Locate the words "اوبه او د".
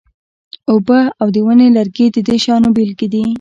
0.73-1.37